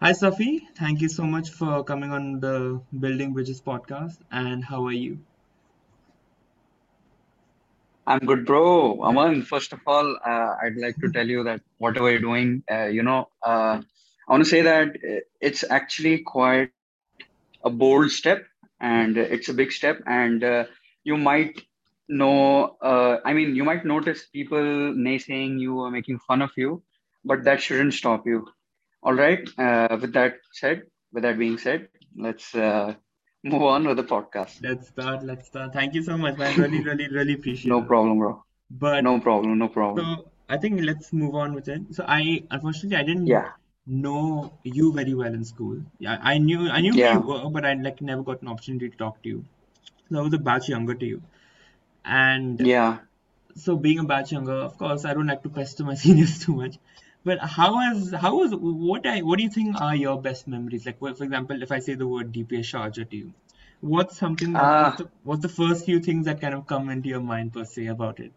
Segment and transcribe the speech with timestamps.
[0.00, 0.60] Hi, Safi.
[0.76, 4.18] Thank you so much for coming on the Building Bridges podcast.
[4.30, 5.18] And how are you?
[8.06, 9.02] I'm good, bro.
[9.02, 12.86] Aman, first of all, uh, I'd like to tell you that whatever you're doing, uh,
[12.86, 13.80] you know, uh,
[14.28, 16.70] I want to say that uh, it's actually quite
[17.64, 18.46] a bold step
[18.80, 20.00] and it's a big step.
[20.06, 20.64] And uh,
[21.04, 21.60] you might
[22.08, 26.82] know, uh, I mean, you might notice people naysaying you or making fun of you,
[27.24, 28.46] but that shouldn't stop you.
[29.06, 29.48] All right.
[29.58, 32.94] Uh, with that said, with that being said, let's uh,
[33.42, 34.60] move on with the podcast.
[34.62, 35.24] Let's start.
[35.24, 35.72] Let's start.
[35.72, 36.56] Thank you so much, man.
[36.56, 37.88] Really, really, really appreciate No it.
[37.88, 38.44] problem, bro.
[38.70, 40.06] But No problem, no problem.
[40.06, 41.94] so I think let's move on with it.
[41.94, 43.52] So I unfortunately I didn't Yeah,
[43.86, 45.82] know you very well in school.
[45.98, 48.90] Yeah, I knew I knew who you were, but I like never got an opportunity
[48.90, 49.44] to talk to you.
[50.10, 51.22] So I was a batch younger to you.
[52.04, 52.98] And yeah.
[53.56, 56.54] so being a batch younger, of course, I don't like to pester my seniors too
[56.54, 56.78] much.
[57.26, 60.86] But how was how what I what do you think are your best memories?
[60.86, 63.32] Like, well, for example, if I say the word DPS Sharjah to you,
[63.80, 66.88] what's something that what's Uh, the what's the first few things that kind of come
[66.90, 68.32] into your mind per se about it?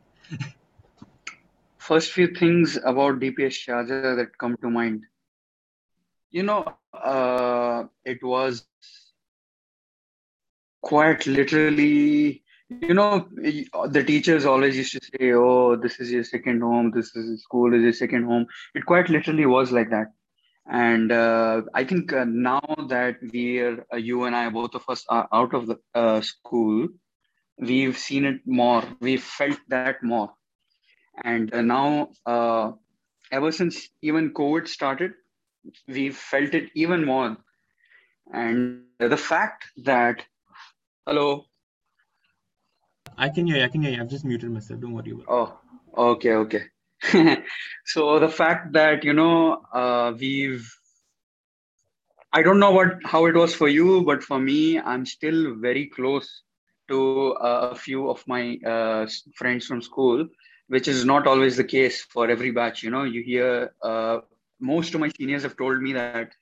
[1.77, 5.05] first few things about DPS Sharjah that come to mind.
[6.31, 8.65] You know, uh, it was
[10.81, 16.61] quite literally, you know, the teachers always used to say, "Oh, this is your second
[16.61, 16.91] home.
[16.91, 20.07] This is school is your second home." It quite literally was like that.
[20.71, 25.03] And uh, I think uh, now that we're, uh, you and I, both of us
[25.09, 26.87] are out of the uh, school,
[27.57, 28.83] we've seen it more.
[29.01, 30.31] We've felt that more.
[31.23, 32.73] And uh, now, uh,
[33.31, 35.13] ever since even COVID started,
[35.87, 37.37] we've felt it even more.
[38.31, 40.23] And the fact that,
[41.07, 41.45] hello,
[43.17, 44.01] I can hear you, I can hear you.
[44.01, 44.79] I've just muted myself.
[44.79, 45.27] Don't worry about it.
[45.29, 45.59] oh,
[45.97, 46.63] okay, okay.
[47.85, 50.69] So the fact that, you know, uh, we've,
[52.31, 55.87] I don't know what how it was for you, but for me, I'm still very
[55.87, 56.43] close
[56.89, 60.27] to uh, a few of my uh, friends from school,
[60.67, 62.83] which is not always the case for every batch.
[62.83, 64.19] You know, you hear uh,
[64.59, 66.33] most of my seniors have told me that,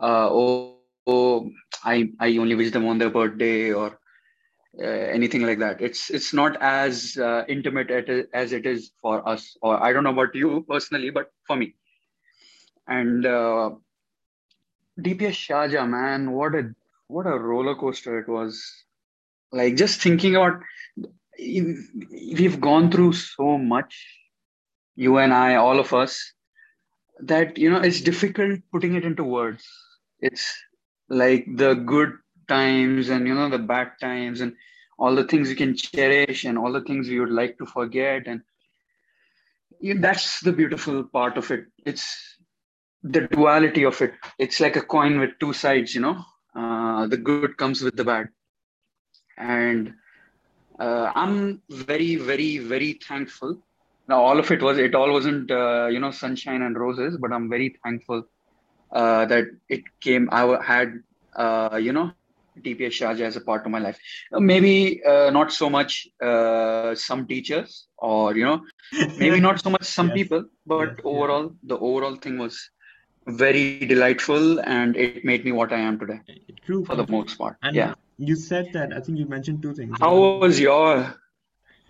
[0.00, 1.50] uh, oh, oh,
[1.84, 3.98] I I only wish them on their birthday or
[4.80, 5.80] anything like that.
[5.80, 9.56] It's it's not as uh, intimate at, as it is for us.
[9.62, 11.74] Or I don't know about you personally, but for me.
[12.86, 13.70] And uh,
[15.00, 16.74] DPS Sharjah, man, what a
[17.08, 18.62] what a roller coaster it was.
[19.52, 20.60] Like just thinking about,
[21.38, 23.94] we've gone through so much,
[24.96, 26.32] you and I, all of us,
[27.20, 29.64] that you know it's difficult putting it into words.
[30.20, 30.46] It's
[31.08, 32.12] like the good
[32.48, 34.54] times and you know the bad times and
[34.98, 38.26] all the things you can cherish and all the things you would like to forget
[38.26, 38.42] and
[39.80, 41.66] you, that's the beautiful part of it.
[41.84, 42.38] It's
[43.02, 44.14] the duality of it.
[44.38, 46.24] It's like a coin with two sides, you know.
[46.54, 48.28] Uh, the good comes with the bad,
[49.36, 49.92] and
[50.80, 53.58] uh, I'm very, very, very thankful.
[54.08, 57.32] Now, all of it was it all wasn't uh, you know sunshine and roses, but
[57.32, 58.24] I'm very thankful
[58.90, 60.30] uh, that it came.
[60.32, 61.02] I had
[61.34, 62.12] uh, you know
[62.62, 63.98] DPS Sharjah as a part of my life.
[64.32, 68.62] Uh, Maybe uh, not so much uh, some teachers, or you know
[69.16, 72.70] maybe not so much some Yes, people, but yes, overall the overall thing was
[73.26, 76.20] very delightful and it made me what I am today
[76.64, 77.56] True, for the most part.
[77.62, 77.94] And Yeah.
[78.18, 80.02] you said that I think you mentioned two things.
[80.02, 80.96] How was your?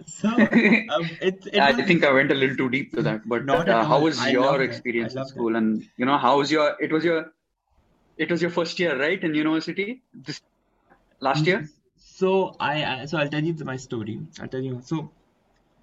[0.07, 0.29] so
[0.89, 3.55] um, it it I was think I went a little too deep to that, but
[3.69, 4.85] uh, how was I your love that.
[5.01, 5.57] I experience in school?
[5.57, 6.77] And you know, how was your?
[6.81, 7.33] It was your.
[8.17, 10.03] It was your first year, right, in university?
[10.15, 10.41] This
[11.21, 11.69] last year?
[11.97, 14.21] So I, I so I'll tell you my story.
[14.41, 14.81] I'll tell you.
[14.83, 15.11] So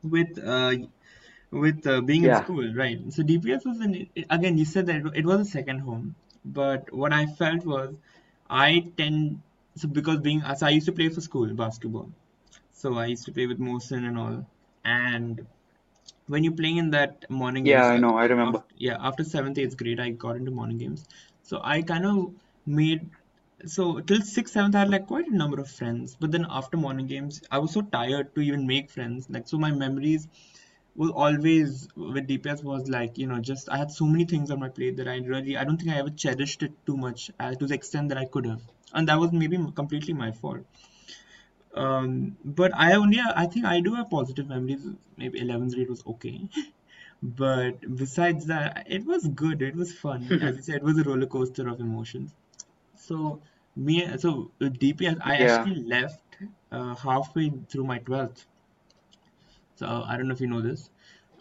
[0.03, 0.73] with uh
[1.51, 2.99] with uh, being in school, right?
[3.13, 4.57] So DPS was in again.
[4.57, 7.95] You said that it, it was a second home, but what I felt was
[8.49, 9.41] I tend
[9.75, 12.11] so because being so I used to play for school basketball.
[12.71, 14.45] So I used to play with Mohsen and all.
[14.85, 15.47] And
[16.27, 18.17] when you're playing in that morning Yeah, games, I know.
[18.17, 18.63] I remember.
[18.63, 21.05] after yeah, after seventh, eighth grade, I got into morning games.
[21.41, 22.35] So I kind of
[22.65, 23.09] made
[23.65, 26.15] so till sixth, seventh, I had like quite a number of friends.
[26.19, 29.29] But then after morning games, I was so tired to even make friends.
[29.29, 30.27] Like so, my memories
[30.95, 34.59] was always with DPS was like you know just I had so many things on
[34.59, 37.53] my plate that I really I don't think I ever cherished it too much uh,
[37.55, 38.61] to the extent that I could have,
[38.93, 40.65] and that was maybe completely my fault.
[41.75, 44.85] Um, but I only I think I do have positive memories.
[45.17, 46.47] Maybe 11th grade was okay,
[47.23, 49.61] but besides that, it was good.
[49.61, 50.27] It was fun.
[50.41, 52.31] As you said, it was a roller coaster of emotions.
[52.95, 53.41] So
[53.75, 55.45] me, so with DPS, I Yeah.
[55.45, 56.37] actually left
[56.71, 58.47] uh, halfway through my 12th.
[59.75, 60.89] So I don't know if you know this.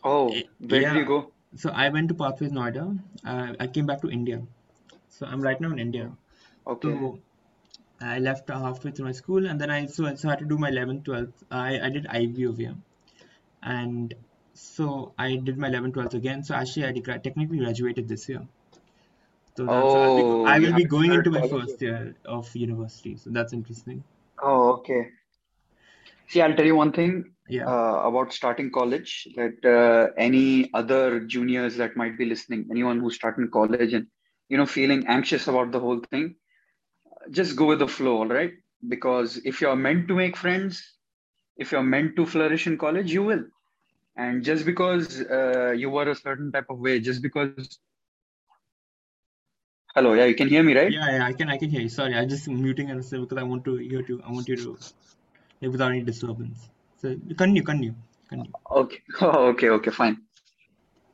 [0.05, 1.35] Oh, Eh, where did you go?
[1.57, 2.85] So I went to Pathways Noida.
[3.25, 4.47] Uh, I came back to India.
[5.09, 6.17] So I'm right now in India.
[6.67, 6.99] Okay.
[6.99, 7.21] So
[8.01, 10.71] I left halfway through my school, and then I so, I had to do my
[10.71, 11.45] 11th, 12th.
[11.51, 12.77] I I did IB over here,
[13.63, 14.15] and
[14.55, 16.45] so I did my 11th, 12th again.
[16.45, 18.49] So actually, I technically graduated this year.
[19.57, 22.15] So that's so I'll be, Oh, I you will be going into my first year
[22.25, 23.17] of university.
[23.17, 24.03] So that's interesting.
[24.43, 25.09] Oh, okay.
[26.29, 27.67] See, I'll tell you one thing Yeah.
[27.67, 33.15] uh, about starting college that uh, any other juniors that might be listening, anyone who's
[33.17, 34.07] starting college and
[34.49, 36.37] you know feeling anxious about the whole thing,
[37.31, 38.53] just go with the flow, all right?
[38.89, 40.97] Because if you're meant to make friends,
[41.57, 43.45] if you're meant to flourish in college, you will.
[44.17, 47.79] And just because uh, you were a certain type of way, just because,
[49.95, 50.93] hello, yeah, you can hear me, right?
[50.93, 51.89] Yeah, yeah, I can I can hear you.
[51.89, 54.57] Sorry, I just muting and say because I want to hear to I want you
[54.57, 54.77] to
[55.61, 56.69] like, without any disturbance.
[57.01, 57.95] So continue, continue,
[58.29, 58.53] continue.
[58.71, 60.23] Okay, oh, okay, okay, fine.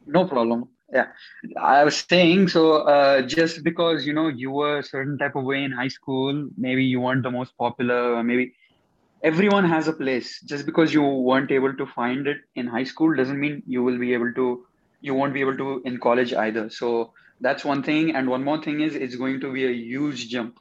[0.07, 0.69] No problem.
[0.93, 1.09] Yeah,
[1.61, 2.79] I was saying so.
[2.95, 6.49] Uh, just because you know you were a certain type of way in high school,
[6.57, 8.55] maybe you weren't the most popular, or maybe
[9.23, 10.41] everyone has a place.
[10.43, 13.99] Just because you weren't able to find it in high school doesn't mean you will
[13.99, 14.65] be able to.
[15.01, 16.71] You won't be able to in college either.
[16.71, 18.15] So that's one thing.
[18.15, 20.59] And one more thing is it's going to be a huge jump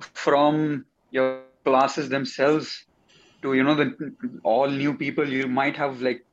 [0.00, 2.84] from your classes themselves
[3.42, 4.12] to you know the
[4.42, 5.28] all new people.
[5.28, 6.24] You might have like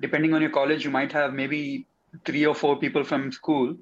[0.00, 1.86] depending on your college, you might have maybe
[2.24, 3.76] three or four people from school,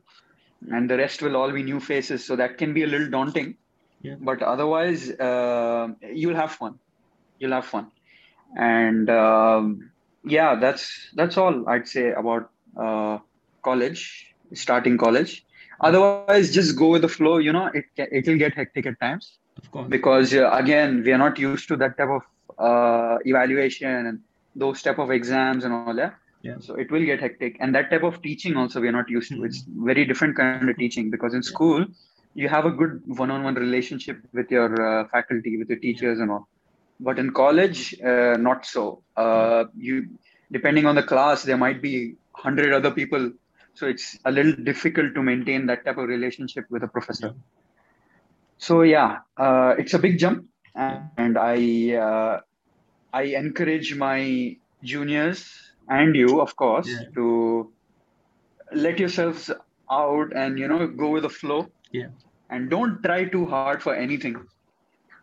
[0.70, 2.24] and the rest will all be new faces.
[2.24, 3.56] So that can be a little daunting.
[4.02, 4.16] Yeah.
[4.20, 6.78] But otherwise, uh, you'll have fun.
[7.38, 7.90] You'll have fun,
[8.56, 9.90] and um,
[10.24, 13.18] yeah, that's that's all I'd say about uh,
[13.62, 15.44] college, starting college.
[15.80, 17.38] Otherwise, just go with the flow.
[17.38, 19.88] You know, it it will get hectic at times Of course.
[19.88, 22.22] because uh, again, we are not used to that type of
[22.58, 24.20] uh, evaluation and
[24.54, 26.14] those type of exams and all that.
[26.42, 26.56] Yeah.
[26.60, 29.30] So it will get hectic, and that type of teaching also we are not used
[29.32, 29.44] to.
[29.44, 31.52] It's very different kind of teaching because in Yeah.
[31.54, 31.84] school
[32.34, 36.48] you have a good one-on-one relationship with your uh, faculty, with your teachers and all.
[36.98, 39.02] But in college, uh, not so.
[39.16, 40.08] Uh, you
[40.50, 43.32] depending on the class, there might be hundred other people,
[43.74, 47.26] so it's a little difficult to maintain that type of relationship with a professor.
[47.28, 47.32] Yeah.
[48.58, 50.46] So yeah, uh, it's a big jump,
[50.76, 51.02] Yeah.
[51.16, 52.40] and I uh,
[53.12, 55.50] I encourage my juniors
[55.88, 57.08] and you, of course, Yeah.
[57.14, 57.72] to
[58.72, 59.50] let yourselves
[59.90, 61.68] out and you know go with the flow.
[61.92, 62.08] Yeah.
[62.50, 64.36] And don't try too hard for anything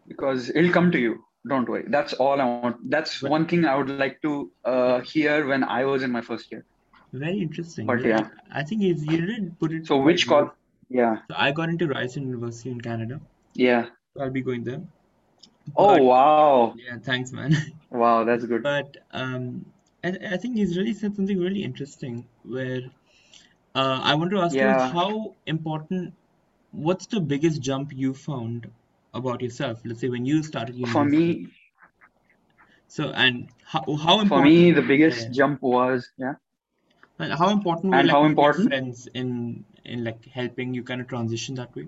[0.08, 1.24] because it'll come to you.
[1.48, 1.86] Don't worry.
[1.88, 2.90] That's all I want.
[2.90, 6.52] That's one thing I would like to uh, hear when I was in my first
[6.52, 6.66] year.
[7.14, 7.88] Very interesting.
[7.88, 8.30] But yeah.
[8.52, 10.48] I think he's, you did put it So which well.
[10.48, 10.54] call?
[10.90, 13.22] Yeah, So I got into Ryerson University in Canada.
[13.54, 13.90] yeah.
[14.16, 14.82] So I'll be going there.
[15.76, 17.54] Oh But wow, yeah, thanks, man.
[17.92, 18.64] wow, that's good.
[18.64, 19.66] But um,
[20.04, 22.82] I, I think he's really said something really interesting where
[23.76, 26.14] uh, I want to ask you how important,
[26.72, 28.72] what's the biggest jump you found
[29.14, 29.82] about yourself?
[29.86, 31.06] Let's say when you started For university.
[31.06, 31.48] me,
[32.88, 34.28] So, and how how important.
[34.28, 36.36] for me, the biggest yeah, jump was yeah.
[37.20, 38.70] And how important were And how important?
[38.70, 41.88] friends in in like helping you kind of transition that way?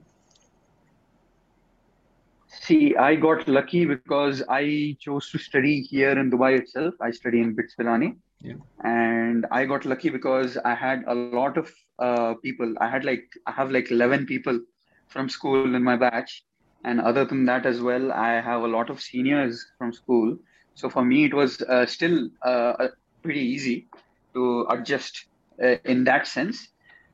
[2.47, 6.95] See, I got lucky because I chose to study here in Dubai itself.
[7.01, 8.17] I study in BITS Pilani.
[8.41, 8.55] Yeah.
[8.83, 12.73] And I got lucky because I had a lot of uh, people.
[12.81, 14.59] I had like, I have like 11 people
[15.07, 16.43] from school in my batch.
[16.83, 20.37] And other than that as well, I have a lot of seniors from school.
[20.75, 22.87] So for me, it was uh, still uh,
[23.23, 23.87] pretty easy
[24.33, 25.25] to adjust
[25.63, 26.67] uh, in that sense.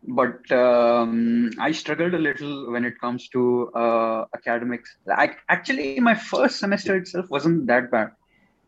[0.03, 4.95] But um, I struggled a little when it comes to uh, academics.
[5.09, 8.11] I, actually, my first semester itself wasn't that bad.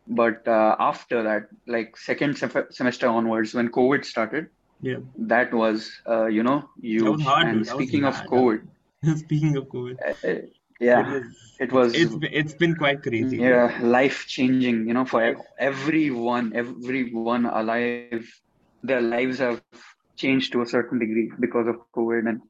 [0.06, 4.48] But uh, after that, like second sem- semester onwards, when COVID started,
[4.82, 6.68] Yeah, that was, uh, you know,
[7.20, 7.64] hard, And.
[7.64, 8.14] That was speaking of.
[8.26, 8.66] COVID,
[9.16, 9.96] Speaking of COVID,
[10.80, 11.20] it yeah,
[11.58, 13.36] it was it's been, it's been quite crazy.
[13.36, 14.88] yeah life changing.
[14.88, 18.26] You know, for everyone, everyone alive,
[18.82, 19.62] their lives have
[20.16, 22.28] changed to a certain degree because of COVID.
[22.28, 22.40] And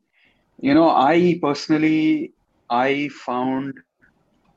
[0.58, 2.32] you know, I personally,
[2.68, 3.74] I found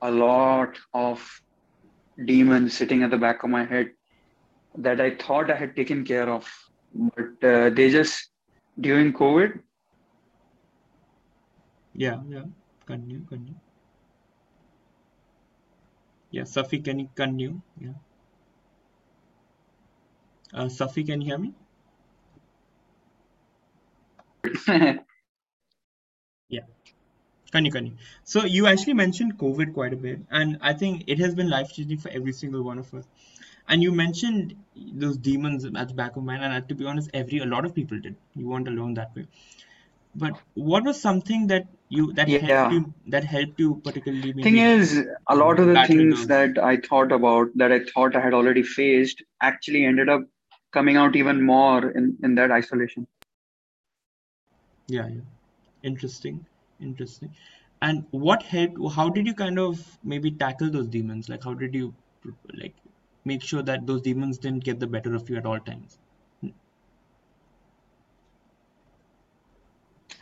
[0.01, 1.41] a lot of
[2.25, 3.91] demons sitting at the back of my head
[4.77, 6.51] that I thought I had taken care of,
[6.93, 8.29] but uh, they just
[8.79, 9.59] during COVID
[11.93, 12.43] Yeah, yeah.
[12.85, 13.62] Continue, continue.
[16.33, 17.61] Yeah, Safi, can you continue?
[17.79, 17.93] Yeah.
[20.53, 21.53] Uh, Safi, can you hear me?
[27.51, 27.97] Continue, continue.
[28.23, 31.99] So you actually mentioned COVID quite a bit, and I think it has been life-changing
[31.99, 33.05] for every single one of us.
[33.67, 37.39] And you mentioned those demons at the back of mind, and to be honest, every
[37.39, 38.15] a lot of people did.
[38.35, 39.27] You weren't alone that way.
[40.15, 45.05] But what was something that you that helped you that helped you particularly Thing is,
[45.27, 48.63] a lot of the things that I thought about, that I thought I had already
[48.63, 50.21] faced, actually ended up
[50.71, 53.07] coming out even more in, in that isolation.
[54.87, 55.21] Yeah, yeah.
[55.83, 56.45] Interesting.
[56.81, 57.35] Interesting.
[57.81, 61.29] And what helped, how did you kind of maybe tackle those demons?
[61.29, 61.93] Like, how did you
[62.53, 62.73] like
[63.25, 65.97] make sure that those demons didn't get the better of you at all times?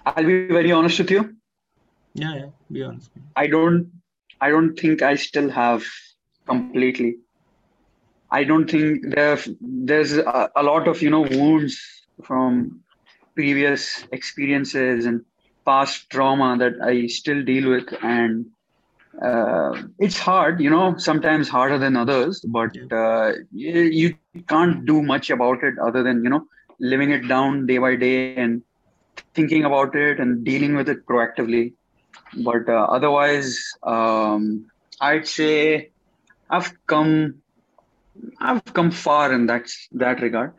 [0.05, 1.36] I'll be very honest with you.
[2.13, 2.50] Yeah, yeah.
[2.72, 3.12] Be honest.
[3.36, 3.91] I don't
[4.41, 5.86] I don't think I still have
[6.48, 7.17] completely.
[8.31, 11.79] I don't think there there's a, a lot of you know wounds
[12.24, 12.81] from
[13.36, 15.22] previous experiences and
[15.65, 18.46] past trauma that I still deal with, and
[19.22, 24.15] uh, it's hard, you know, sometimes harder than others, but uh, you, you
[24.48, 26.46] can't do much about it other than you know
[26.79, 28.63] living it down day by day and
[29.34, 31.74] thinking about it and dealing with it proactively.
[32.44, 35.91] But uh, otherwise, um, I'd say
[36.50, 37.41] I've come
[38.39, 40.53] I've come far in that that regard.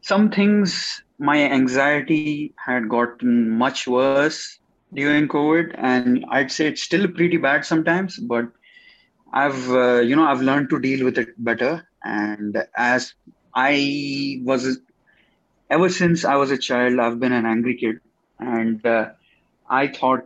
[0.00, 4.58] Some things my anxiety had gotten much worse
[4.92, 8.18] during COVID, and I'd say it's still pretty bad sometimes.
[8.18, 8.46] But
[9.32, 13.14] I've uh, you know I've learned to deal with it better, and as
[13.54, 14.78] I was
[15.70, 17.96] ever since I was a child, I've been an angry kid,
[18.38, 19.10] and uh,
[19.68, 20.22] I thought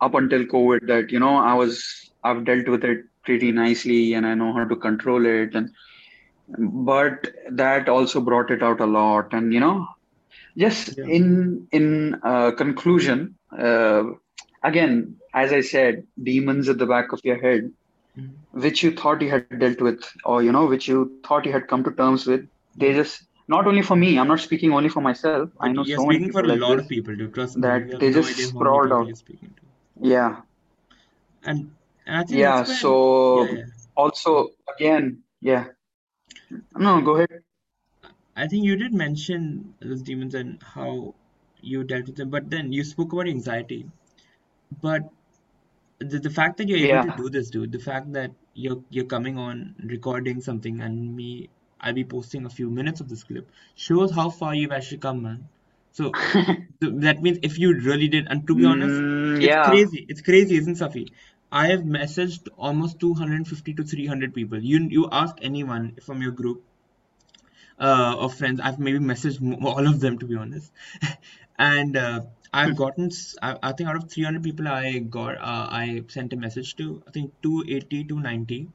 [0.00, 4.26] up until COVID that you know I was I've dealt with it pretty nicely and
[4.26, 5.70] I know how to control it and
[6.58, 9.86] but that also brought it out a lot and you know
[10.58, 11.06] just Yeah.
[11.08, 14.04] in in uh, conclusion uh,
[14.62, 17.72] again as I said demons at the back of your head
[18.18, 18.34] Mhm.
[18.64, 21.58] which you thought you had dealt with or you know which you thought you had
[21.60, 22.42] come to terms with
[22.76, 25.98] they just not only for me i'm not speaking only for myself i know you're
[25.98, 27.34] so many speaking for people a like lot of people, dude.
[27.34, 27.62] Trust me.
[27.62, 29.38] that have they no just sprawled out to.
[30.00, 30.40] yeah
[31.44, 31.70] And
[32.06, 33.64] and I think yeah so yeah, yeah.
[33.96, 35.66] also again yeah
[36.76, 37.42] no go ahead
[38.36, 41.14] I think you did mention those demons and how
[41.60, 43.86] you dealt with them, but then you spoke about anxiety.
[44.82, 45.08] But
[45.98, 49.04] the, the fact that you're able to do this, dude, the fact that you're you're
[49.06, 51.48] coming on recording something and me,
[51.80, 55.22] I'll be posting a few minutes of this clip, shows how far you've actually come,
[55.22, 55.48] man.
[55.92, 56.18] So
[56.80, 60.04] that means if you really did, and to be honest, mm, it's yeah crazy.
[60.08, 61.08] It's crazy, isn't it Safi?
[61.52, 64.58] I have messaged almost 250 to 300 people.
[64.62, 66.64] You you ask anyone from your group
[67.78, 68.60] uh, of friends.
[68.60, 70.72] I've maybe messaged all of them to be honest,
[71.58, 72.20] and uh,
[72.52, 73.10] I've gotten
[73.42, 77.10] I think out of 300 people I got uh, I sent a message to I
[77.10, 78.68] think 280 to 90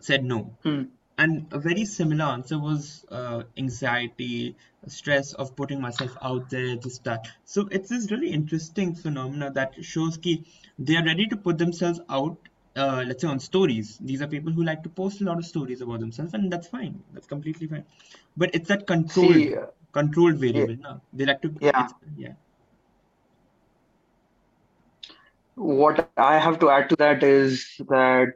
[0.00, 0.82] said no, Hmm.
[1.22, 6.98] And a very similar answer was uh, anxiety, stress of putting myself out there, this
[7.00, 7.28] that.
[7.44, 10.44] So it's this really interesting phenomena that shows ki
[10.78, 12.36] they are ready to put themselves out.
[12.76, 13.98] Uh, let's say on stories.
[14.00, 16.68] These are people who like to post a lot of stories about themselves, and that's
[16.68, 17.02] fine.
[17.12, 17.84] That's completely fine.
[18.36, 19.54] But it's that controlled, see
[19.92, 20.76] controlled yeah, variable.
[20.82, 21.54] No, they like to.
[21.60, 22.32] yeah yeah,
[25.56, 28.32] what i have to add to that is that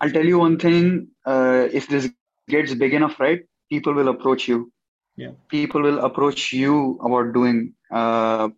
[0.00, 2.10] i'll tell you one thing uh, if this
[2.48, 4.70] gets big enough right people will approach you
[5.16, 8.48] yeah, people will approach you about doing uh,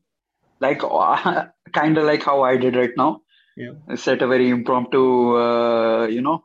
[0.60, 0.80] like
[1.72, 3.22] kind of like how I did right now.
[3.56, 6.44] yeah, Set a very impromptu, uh, you know.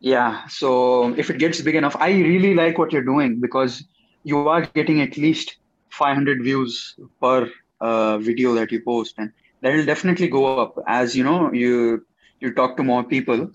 [0.00, 0.46] Yeah.
[0.48, 3.84] So if it gets big enough, I really like what you're doing because
[4.24, 5.56] you are getting at least
[5.90, 11.16] 500 views per uh, video that you post, and that will definitely go up as
[11.16, 12.04] you know you
[12.40, 13.50] you talk to more people.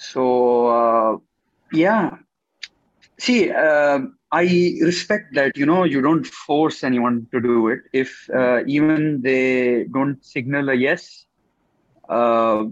[0.00, 1.18] So uh,
[1.72, 2.18] yeah,
[3.18, 4.00] See, uh,
[4.32, 4.44] I
[4.82, 7.80] respect that, you know, you don't force anyone to do it.
[7.92, 11.26] If uh, even they don't signal a yes
[12.08, 12.64] uh,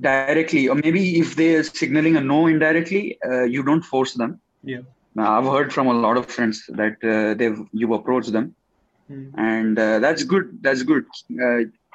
[0.00, 4.40] directly, or maybe if they're signaling a no indirectly, uh, you don't force them.
[4.62, 4.80] yeah.
[5.14, 8.54] Now, I've heard from a lot of friends that uh, they've you approach them,
[9.10, 9.32] Mm.
[9.36, 10.58] and uh, that's good.
[10.62, 11.04] That's good.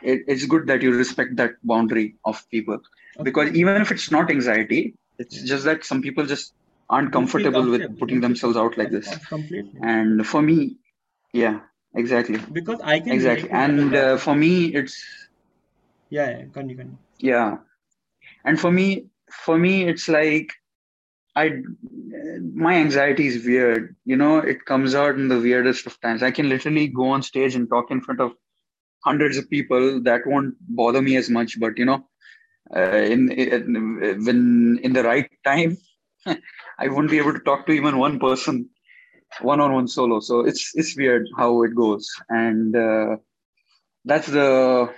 [0.03, 2.79] It, it's good that you respect that boundary of people
[3.17, 5.43] Of because even if it's not anxiety, it's Yeah.
[5.43, 6.53] just that some people just
[6.89, 9.17] aren't comfortable with putting themselves out like this.
[9.29, 9.79] completely.
[9.81, 10.77] And for me,
[11.33, 11.59] yeah,
[11.95, 13.49] exactly, Because I can exactly.
[13.49, 14.95] relate to that a And uh, for me, it's
[16.09, 16.45] Yeah, yeah.
[16.53, 16.97] Continue, continue.
[17.19, 17.57] yeah.
[18.45, 20.51] And for me, for me, it's like
[21.35, 21.61] I,
[22.53, 23.95] my anxiety is weird.
[24.05, 26.23] You know, it comes out in the weirdest of times.
[26.23, 28.33] I can literally go on stage and talk in front of
[29.03, 30.01] hundreds of people.
[30.03, 31.59] That won't bother me as much.
[31.59, 32.05] But you know,
[32.75, 35.77] uh, in, in when in the right time,
[36.79, 38.69] I won't be able to talk to even one person
[39.41, 40.19] one on one solo.
[40.19, 42.07] So it's it's weird how it goes.
[42.29, 43.17] And uh,
[44.05, 44.89] that's the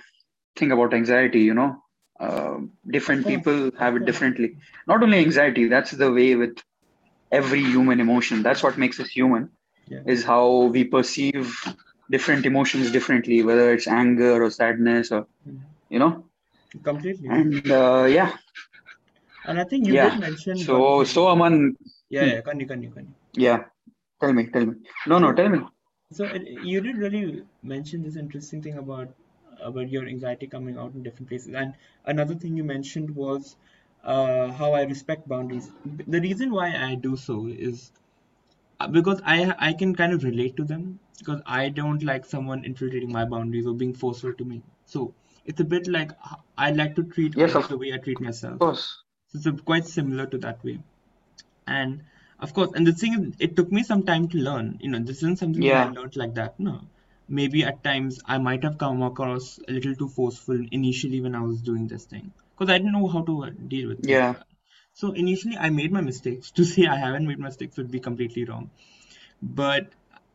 [0.56, 1.76] thing about anxiety you know
[2.20, 2.56] uh,
[2.90, 6.56] different course, people have it differently not only anxiety that's the way with
[7.30, 9.50] every human emotion that's what makes us human
[9.88, 10.02] Yeah.
[10.06, 10.44] is how
[10.74, 11.50] we perceive
[12.10, 15.60] different emotions differently whether it's anger or sadness or Mhm.
[15.90, 16.24] you know
[16.82, 17.34] Completely.
[17.36, 18.32] and uh, yeah
[19.44, 21.08] And I think you yeah did mention so one thing.
[21.14, 21.54] so aman
[22.08, 23.14] Yeah, yeah, continue, continue, continue.
[23.46, 23.60] yeah
[24.20, 24.74] tell me tell me
[25.10, 25.60] no no tell me
[26.12, 29.08] so it, you did really mention this interesting thing about
[29.60, 31.54] about your anxiety coming out in different places.
[31.54, 33.56] And another thing you mentioned was
[34.04, 35.70] uh, how I respect boundaries.
[35.84, 37.92] The reason why I do so is
[38.92, 43.12] because I I can kind of relate to them because I don't like someone infiltrating
[43.12, 44.62] my boundaries or being forceful to me.
[44.84, 45.14] So
[45.44, 46.12] it's a bit like
[46.56, 48.54] I like to treat yes others the way I treat myself.
[48.54, 50.78] Of course So it's quite similar to that way.
[51.66, 52.02] And
[52.40, 54.78] of course, and the thing is, it took me some time to learn.
[54.80, 56.58] You know, this isn't something that I learned like that.
[56.58, 56.80] No,
[57.28, 61.42] maybe at times I might have come across a little too forceful initially when I
[61.42, 64.34] was doing this thing because I didn't know how to uh, deal with yeah
[64.96, 66.50] So initially, I made my mistakes.
[66.52, 68.70] To say I haven't made mistakes would be completely wrong.
[69.42, 69.90] But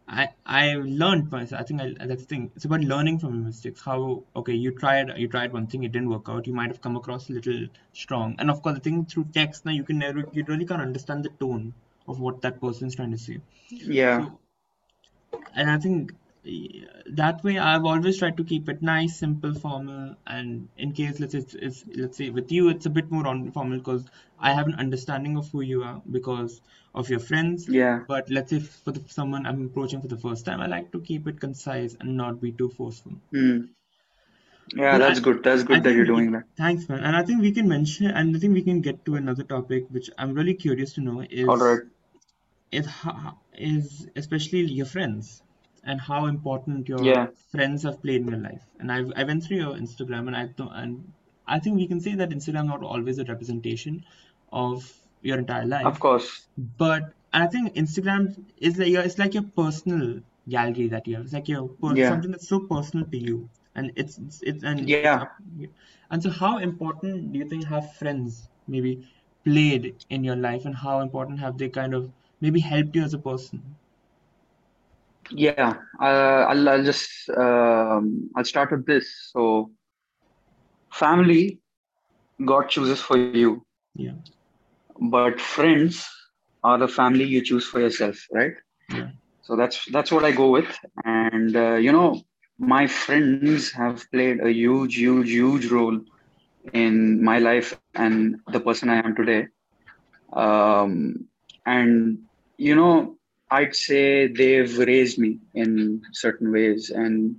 [0.08, 1.62] I I learned myself.
[1.62, 2.52] I think I, that's the thing.
[2.56, 3.82] It's about learning from your mistakes.
[3.82, 6.48] How okay, you tried you tried one thing, it didn't work out.
[6.48, 8.36] You might have come across a little strong.
[8.40, 11.26] And of course, the thing through text now you can never you really can't understand
[11.26, 11.74] the tone
[12.08, 13.40] of what that person's trying to say.
[13.70, 14.40] yeah So
[15.56, 16.14] and I think
[16.44, 21.34] that way I've always tried to keep it nice, simple, formal, and in case let's
[21.34, 24.06] say it's, it's let's say with you it's a bit more on formal because
[24.40, 26.62] I have an understanding of who you are because
[26.96, 27.70] of your friends.
[27.70, 30.92] yeah But let's say for the, someone I'm approaching for the first time, I like
[30.94, 33.14] to keep it concise and not be too forceful.
[33.32, 33.66] hmm.
[34.76, 37.00] yeah But that's I, good that's I good that you're doing that thanks, man.
[37.04, 39.86] And I think we can mention, and I think we can get to another topic
[39.90, 41.82] which I'm really curious to know is right
[42.72, 42.88] is
[43.54, 45.44] is especially your friends
[45.84, 48.64] and how important your yeah friends have played in your life.
[48.80, 51.14] And I I went through your Instagram and I thought and
[51.48, 54.04] I think we can say that Instagram not always a representation
[54.52, 54.92] of
[55.22, 55.86] your entire life.
[55.86, 61.08] of course but I think Instagram is like your it's like your personal gallery that
[61.08, 61.26] you have.
[61.26, 64.64] It's like your per, yeah something that's so personal to you, and it's it's, it's
[64.64, 65.32] and it's yeah up.
[66.12, 69.08] And so, how important do you think have friends maybe
[69.46, 73.14] played in your life, and how important have they kind of maybe helped you as
[73.14, 73.64] a person?
[75.36, 79.30] Yeah uh, I'll, I'll just um, I'll start with this.
[79.32, 79.72] So
[80.92, 81.60] family
[82.46, 83.48] God chooses for you.
[83.96, 84.14] Yeah,
[85.00, 86.08] but friends
[86.64, 88.54] are the family you choose for yourself right?
[88.90, 90.70] Yeah, so that's that's what I go with.
[91.04, 92.22] And uh, you know
[92.60, 96.00] my friends have played a huge huge huge role
[96.66, 99.48] in my life and the person I am today.
[100.34, 101.28] Um,
[101.66, 102.20] and
[102.58, 103.18] you know
[103.52, 106.90] i'd say they've raised me in certain ways.
[106.90, 107.36] And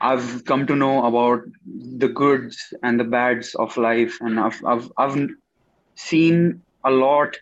[0.00, 4.18] i've come to know about the goods and the bads of life.
[4.20, 5.28] And i've i've, I've
[5.94, 7.36] seen a lot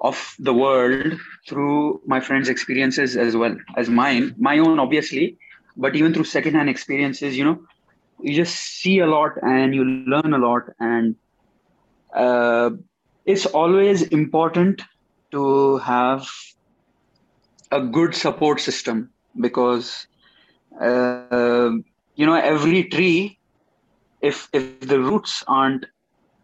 [0.00, 1.18] of the world
[1.48, 5.36] through my friends experiences as well as mine my own obviously
[5.76, 7.58] but even through secondhand experiences you know
[8.20, 10.62] you just see a lot and you learn a lot.
[10.80, 11.16] And
[12.14, 12.70] uh,
[13.24, 14.82] it's always important
[15.30, 16.26] to have
[17.70, 19.10] a good support system
[19.40, 20.06] because
[20.80, 21.70] uh,
[22.14, 23.38] you know every tree
[24.20, 25.86] if if the roots aren't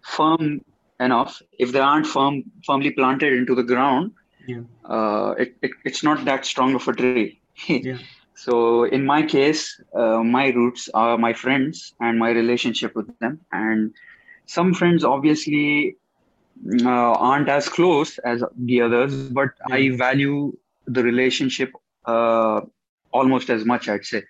[0.03, 0.61] firm
[1.01, 4.13] enough if they aren't firm firmly planted into the ground
[4.47, 7.41] yeah, uh, it, it it's not that strong of a tree.
[7.69, 7.99] Yeah,
[8.35, 13.41] so in my case uh, my roots are my friends and my relationship with them.
[13.53, 13.93] And
[14.47, 15.97] some friends obviously
[16.83, 21.73] uh, aren't as close as the others, but I value the relationship
[22.05, 22.61] uh,
[23.13, 24.23] almost as much, I'd say.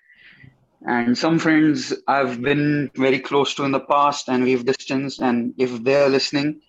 [0.87, 5.21] And some friends I've been very close to in the past, and we've distanced.
[5.21, 6.61] And if they're listening,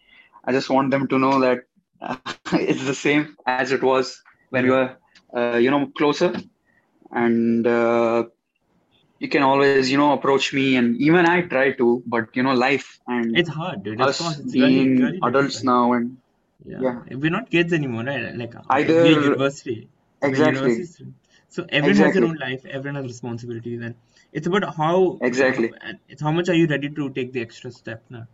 [0.45, 1.65] I just want them to know that
[2.01, 2.17] uh,
[2.53, 4.97] it's the same as it was when we were,
[5.37, 6.35] uh, you know, closer.
[7.13, 8.25] And uh,
[9.19, 12.55] you can always, you know, approach me, and even I try to, but you know,
[12.55, 14.01] life and It's hard, dude.
[14.01, 15.65] Us it's being really adults difficult.
[15.65, 16.19] now, and
[16.65, 18.35] Yeah, yeah, we're not kids anymore, right?
[18.35, 18.63] Like, uh,
[19.01, 19.89] we're either university.
[20.27, 21.13] We're exactly, university.
[21.49, 23.95] So everyone has their own life, everyone has responsibilities, and
[24.33, 27.71] it's about how, exactly, and it's how much are you ready to take the extra
[27.71, 28.27] step now.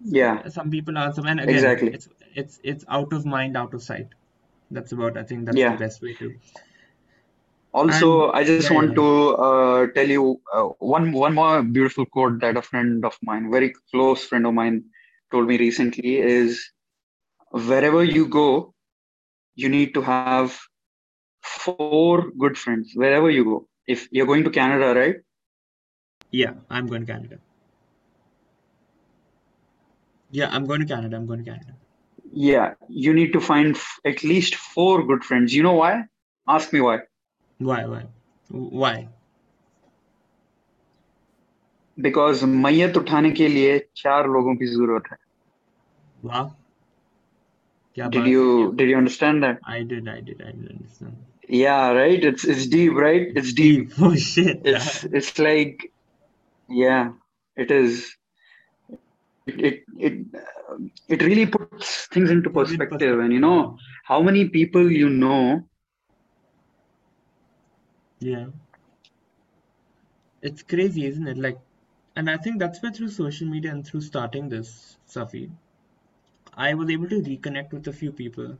[0.00, 3.74] Yeah, some people are, some, and again, exactly, it's it's it's out of mind, out
[3.74, 4.08] of sight.
[4.70, 6.34] That's about, I think that's the best way to.
[7.76, 8.96] Also, And I just yeah, want yeah.
[8.96, 9.06] to
[9.46, 13.72] uh, tell you uh, one one more beautiful quote that a friend of mine, very
[13.92, 14.84] close friend of mine,
[15.32, 16.70] told me recently is
[17.50, 18.74] wherever you go,
[19.56, 20.44] you need to have
[21.42, 23.68] four good friends wherever you go.
[23.86, 25.16] If you're going to Canada, right?
[26.30, 27.38] Yeah, I'm going to Canada.
[30.30, 31.16] Yeah, I'm going to Canada.
[31.16, 31.76] I'm going to Canada.
[32.32, 35.54] Yeah, you need to find f- at least four good friends.
[35.54, 36.04] You know why?
[36.48, 37.00] Ask me why.
[37.59, 37.85] Why?
[37.85, 38.03] Why?
[38.49, 39.07] Why?
[41.97, 45.17] Because मैयत उठाने के लिए चार लोगों की जरूरत है.
[46.23, 46.51] Wow.
[47.95, 49.59] क्या Did बात है you did you understand that?
[49.63, 51.17] I did, I did, I did understand.
[51.49, 52.23] Yeah, right.
[52.23, 53.27] It's it's deep, right?
[53.35, 53.91] It's deep.
[53.99, 54.61] Oh shit.
[54.63, 55.91] It's it's like,
[56.69, 57.11] yeah,
[57.55, 58.15] it is.
[59.47, 60.77] It it it, uh,
[61.09, 64.89] it really puts things into Put it in perspective, and you know how many people
[64.89, 65.67] you know.
[68.20, 68.46] yeah.
[70.40, 71.36] It's crazy, isn't it?
[71.36, 71.58] Like,
[72.14, 75.50] and I think that's why through social media and through starting this, Safi,
[76.56, 78.58] I was able to reconnect with a few people.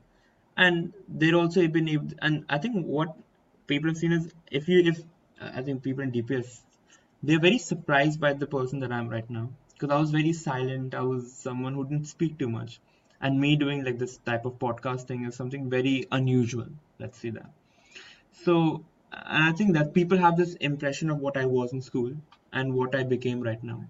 [0.57, 3.17] And they're also been able, and I think what
[3.67, 5.01] people have seen is if you, if
[5.41, 6.63] uh, I think people in DPS,
[7.23, 9.51] they're very surprised by the person that I'm right now.
[9.75, 12.81] Because I was very silent, I was someone who didn't speak too much.
[13.21, 16.69] And me doing like this type of podcasting is something very unusual.
[16.99, 17.51] Let's say that.
[18.45, 22.13] So, and I think that people have this impression of what I was in school
[22.53, 23.85] and what I became right now.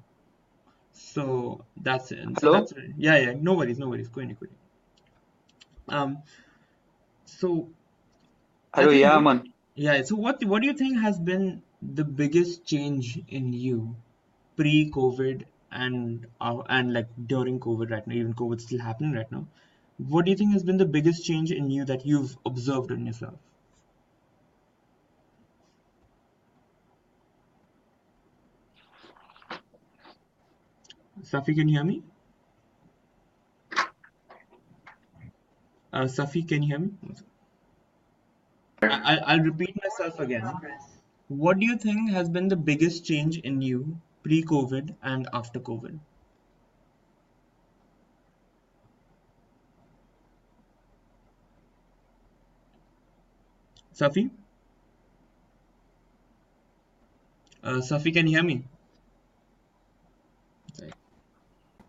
[0.93, 2.39] So that's it.
[2.39, 2.53] So Hello?
[2.53, 2.91] that's it.
[2.97, 3.35] Yeah, yeah.
[3.39, 4.09] No worries, no worries.
[4.09, 4.51] Queen, queen.
[5.89, 6.23] Um.
[7.25, 7.71] So
[8.75, 9.53] Hello, yeah, man.
[9.75, 10.03] yeah.
[10.03, 13.97] So what what do you think has been the biggest change in you
[14.57, 18.15] pre-COVID and uh, and like during COVID right now?
[18.15, 19.47] Even COVID still happening right now.
[19.99, 23.07] What do you think has been the biggest change in you that you've observed in
[23.07, 23.39] yourself?
[31.23, 32.03] Safi, can you hear me?
[35.93, 36.91] Uh, Safi, can you hear me?
[38.83, 40.53] I, I'll repeat myself again.
[41.29, 45.99] What do you think has been the biggest change in you pre-COVID and after COVID?
[53.95, 54.31] Safi?
[57.65, 58.63] Uh, Safi, can you hear me?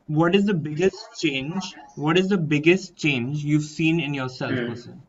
[0.08, 4.70] what is the biggest change what is the biggest change you've seen in yourself mm.
[4.70, 5.02] Person?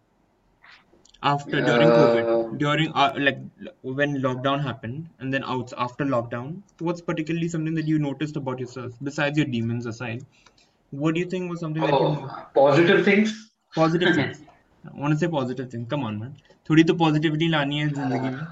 [1.23, 3.39] after uh, during covid during uh, like
[3.83, 8.61] when lockdown happened and then out after lockdown what's particularly something that you noticed about
[8.61, 10.25] yourself besides your demons aside?
[10.91, 13.51] What do you think was something oh, that you oh, positive things?
[13.75, 14.41] Positive things.
[14.87, 15.89] I want to say positive things.
[15.91, 16.37] Come on man.
[16.67, 18.47] Thodi to positivity lani hai zindagi mein.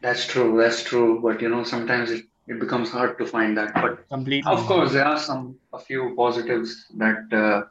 [0.00, 1.20] That's true that's true.
[1.20, 3.74] But you know sometimes it it becomes hard to find that.
[3.74, 4.50] But Completely.
[4.50, 7.62] of course, there are some a few positives that uh,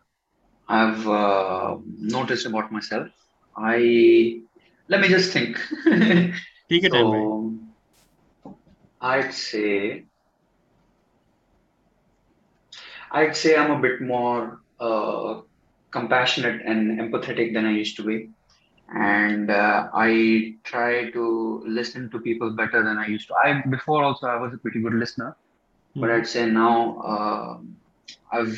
[0.67, 3.07] I've uh, noticed about myself.
[3.55, 4.41] I
[4.87, 5.59] let me just think.
[6.69, 7.73] Take time,
[8.43, 8.57] so
[9.01, 10.05] I'd say
[13.11, 15.41] I'd say I'm a bit more uh,
[15.91, 18.29] compassionate and empathetic than I used to be.
[18.93, 23.35] And uh, I try to listen to people better than I used to.
[23.35, 25.37] I before also I was a pretty good listener,
[25.99, 26.11] but Hmm.
[26.11, 27.57] I'd say now uh,
[28.37, 28.57] I've,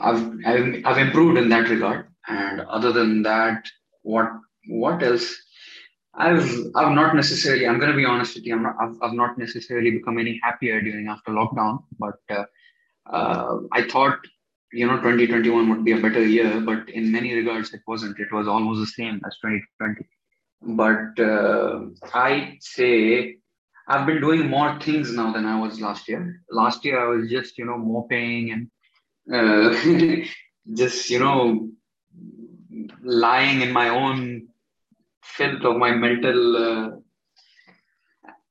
[0.00, 2.08] I've I've I've improved in that regard.
[2.28, 3.64] And other than that,
[4.02, 4.28] what
[4.68, 5.36] what else?
[6.14, 7.66] I've I've not necessarily.
[7.66, 8.54] I'm going to be honest with you.
[8.54, 8.76] I'm not.
[8.80, 11.84] I've, I've not necessarily become any happier during after lockdown.
[11.98, 12.44] But uh,
[13.10, 14.18] uh, I thought
[14.72, 18.18] you know 2021 would be a better year, but in many regards it wasn't.
[18.18, 20.06] It was almost the same as 2020.
[20.62, 21.80] But uh,
[22.14, 23.36] I'd say
[23.88, 26.42] I've been doing more things now than I was last year.
[26.50, 28.70] Last year I was just you know moping and
[29.32, 30.24] uh,
[30.74, 31.68] just you know
[33.02, 34.48] lying in my own
[35.22, 36.90] filth of my mental uh,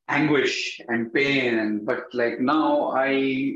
[0.08, 3.56] anguish and pain but like now i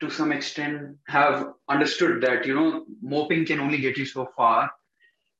[0.00, 4.70] to some extent have understood that you know moping can only get you so far.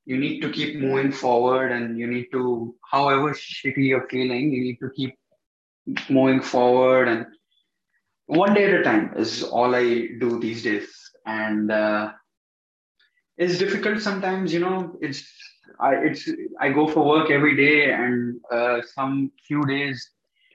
[0.04, 4.62] You need to keep moving forward and you need to however shitty you're feeling you
[4.62, 5.14] need to keep
[6.08, 7.26] moving forward and
[8.26, 9.84] one day at a time is all i
[10.24, 10.88] do these days.
[11.24, 12.12] And uh,
[13.36, 15.22] it's difficult sometimes you know it's
[15.80, 16.28] i it's
[16.60, 20.10] i go for work every day and uh, some few days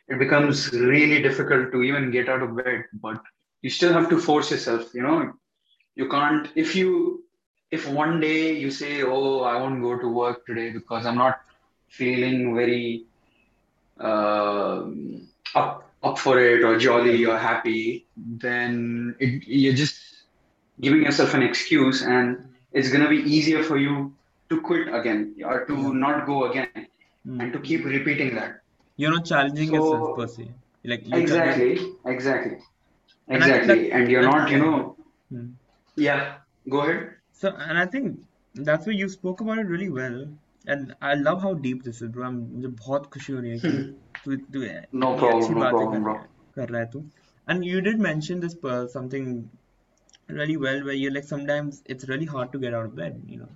[0.10, 3.22] it becomes really difficult to even get out of bed but
[3.62, 5.34] you still have to force yourself you know
[5.98, 6.92] you can't if you
[7.72, 11.38] if one day you say oh i won't go to work today because i'm not
[12.00, 13.06] feeling very
[14.00, 14.84] uh,
[15.56, 19.98] up up for it or jolly or happy then it, you're just
[20.82, 22.38] giving yourself an excuse and
[22.74, 24.14] it's going to be easier for you
[24.50, 25.92] to quit again or to Yeah.
[26.06, 26.78] not go again
[27.26, 27.42] Hmm.
[27.42, 28.62] and to keep repeating that
[28.98, 30.50] you're not challenging yourself per se.
[30.86, 32.58] Like tell you exactly, exactly,
[33.28, 33.92] and I think that exactly.
[33.92, 34.97] And you're not, you know.
[35.97, 36.39] yeah,
[36.69, 37.17] go ahead.
[37.33, 38.21] So, and I think
[38.55, 40.27] that's where you spoke about it really well.
[40.67, 42.27] And I love how deep this is, bro.
[42.27, 43.71] I'm मुझे बहुत खुशी हो रही है कि
[44.25, 44.61] तू तू
[44.95, 46.13] No इतनी problem, अच्छी no बातें problem, कर bro.
[46.13, 47.05] रहा है कर रहा है तू.
[47.49, 49.33] And you did mention this uh, something
[50.29, 53.39] really well where you're like sometimes it's really hard to get out of bed, you
[53.39, 53.49] know.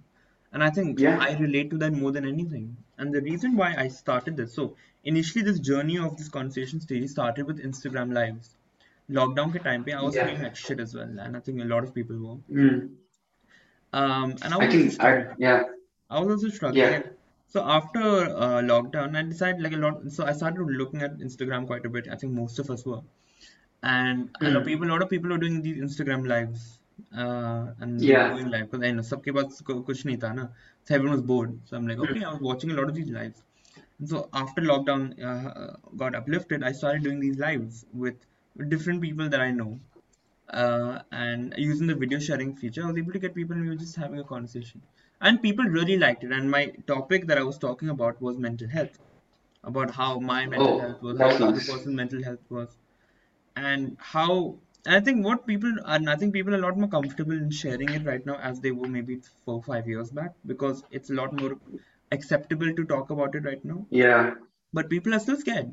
[0.52, 2.76] And I think Yeah, I relate to that more than anything.
[2.98, 7.08] And the reason why I started this, so initially this journey of this conversation stage
[7.10, 8.54] started with Instagram lives.
[9.16, 10.26] Lockdown के time पे I was yeah.
[10.26, 12.36] feeling like shit as well, and I think a lot of people were.
[12.62, 12.88] Mm.
[13.92, 15.36] Um, and I I was also think I, struggling.
[15.38, 15.62] yeah,
[16.10, 16.82] I was also struggling.
[16.82, 16.96] yeah.
[16.96, 17.10] And
[17.48, 20.00] so after uh, lockdown, I decided like a lot.
[20.16, 22.08] So I started looking at Instagram quite a bit.
[22.10, 23.00] I think most of us were,
[23.82, 24.66] and a lot of Mm.
[24.72, 26.66] people, a lot of people were doing these Instagram lives,
[27.16, 30.48] uh, and Yeah, going live because I know सबके पास कु- कुछ नहीं था ना.
[30.84, 31.56] So everyone was bored.
[31.70, 33.42] So I'm like, okay, I was watching a lot of these lives.
[34.00, 38.16] And so after lockdown uh, got uplifted, I started doing these lives with
[38.69, 39.81] different people that I know.
[40.49, 43.69] Uh, and using the video sharing feature, I was able to get people and we
[43.69, 44.83] were just having a conversation.
[45.21, 46.31] And people really liked it.
[46.31, 48.99] And my topic that I was talking about was mental health,
[49.63, 52.77] about how my mental Oh, health was, how the other person's mental health was,
[53.55, 54.61] and how.
[54.85, 57.51] And I think what people and I think people are a lot more comfortable in
[57.51, 61.13] sharing it right now as they were maybe four five years back because it's a
[61.13, 61.59] lot more
[62.11, 63.87] acceptable to talk about it right now.
[63.91, 64.35] Yeah,
[64.73, 65.71] But people are still scared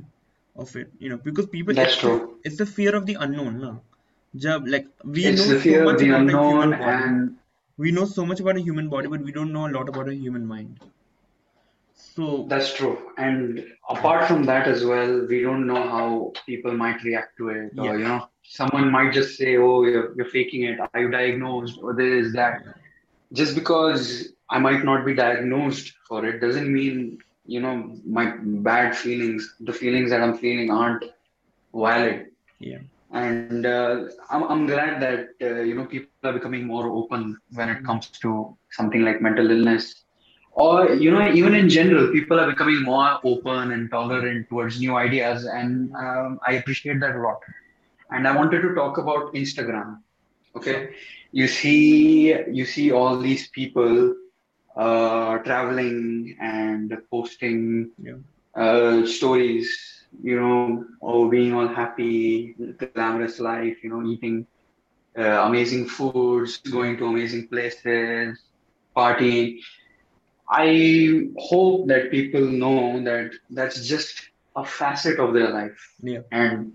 [0.58, 2.38] of it, you know, because people that's it's the true.
[2.44, 3.82] it's the fear of the unknown, no?
[4.36, 6.76] Jab, like we It's know the so fear of much the about a human unknown,
[6.76, 7.04] body.
[7.04, 7.38] and
[7.78, 10.08] We know so much about a human body, but we don't know a lot about
[10.08, 10.80] a human mind.
[11.94, 13.12] So that's true.
[13.18, 17.72] And apart from that as well, we don't know how people might react to it,
[17.72, 20.80] yeah, or you know, someone might just say, "Oh, you're, you're faking it.
[20.80, 22.60] Are you diagnosed?" Or this, that.
[22.64, 22.72] yeah,
[23.32, 27.18] Just because I might not be diagnosed for it doesn't mean,
[27.48, 28.34] you know, my
[28.68, 31.04] bad feelings, the feelings that I'm feeling aren't
[31.74, 32.26] valid.
[32.58, 32.80] yeah,
[33.12, 37.70] And uh, I'm, I'm glad that, uh, you know, people are becoming more open when
[37.70, 40.04] it comes to something like mental illness.
[40.52, 44.96] Or, you know, even in general, people are becoming more open and tolerant towards new
[44.96, 45.46] ideas.
[45.46, 47.40] And um, I appreciate that a lot.
[48.10, 50.00] And I wanted to talk about Instagram.
[50.54, 50.90] Okay.
[51.32, 54.14] You see, you see all these people
[54.78, 58.14] uh, traveling and posting yeah,
[58.56, 64.46] uh, stories, you know, or being all happy, glamorous life, you know, eating
[65.18, 68.38] uh, amazing foods, going to amazing places,
[68.96, 69.58] partying.
[70.50, 76.72] I hope that people know that that's just a facet of their life, yeah, and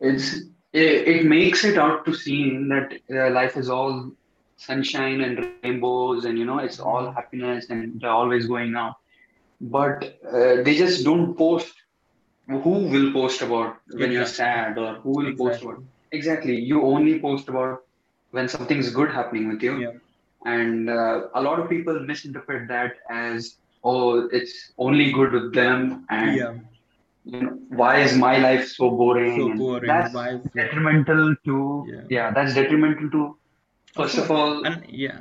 [0.00, 0.36] it's
[0.72, 4.12] it, it makes it out to seem that their life is all
[4.60, 8.94] sunshine and rainbows, and you know, it's all mm, happiness, and they're always going out.
[9.60, 11.74] But uh, they just don't post
[12.48, 15.78] who will post about when you're sad or who will post about
[16.12, 17.80] exactly, exactly you only post about
[18.30, 19.78] when something's good happening with you.
[19.78, 19.92] Yeah,
[20.44, 26.06] and uh, a lot of people misinterpret that as oh it's only good with them
[26.10, 26.54] and yeah,
[27.24, 29.38] you know why is my life so boring?
[29.38, 29.86] So boring.
[29.88, 33.39] that's Why is detrimental to yeah, yeah that's detrimental to
[33.94, 35.20] first of course, all and yeah.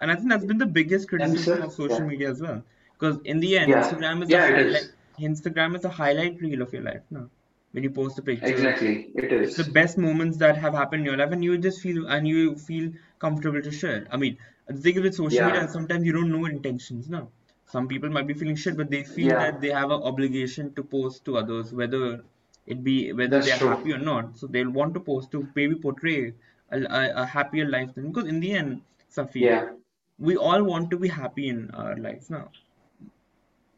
[0.00, 2.62] And I think that's been the biggest criticism of social yeah media as well.
[2.98, 4.82] Because in the end, yeah Instagram is a yeah it highlight.
[4.82, 7.28] is Instagram is a highlight reel of your life, no?
[7.72, 11.06] When you post a picture, exactly it it's the best moments that have happened in
[11.06, 14.06] your life, and you just feel and you feel comfortable to share.
[14.10, 17.30] I mean, the thing with social media, yeah is sometimes you don't know intentions, no?
[17.66, 20.72] Some people might be feeling shit, but they feel yeah that they have an obligation
[20.74, 22.22] to post to others, whether
[22.66, 24.38] it be whether that's they're happy or not.
[24.38, 26.34] So they'll want to post to maybe portray
[26.70, 29.70] a, a, a happier life than because in the end, Safi, yeah
[30.18, 32.50] we all want to be happy in our lives now.